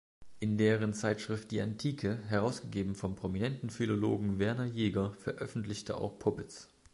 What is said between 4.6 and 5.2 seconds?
Jaeger,